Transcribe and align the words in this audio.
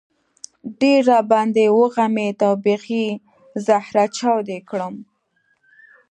ډېر 0.79 1.01
را 1.09 1.19
باندې 1.31 1.63
وغمېد 1.77 2.37
او 2.47 2.53
بېخي 2.63 3.05
زهره 3.65 4.05
چاودی 4.17 4.59
کړم. 4.69 4.95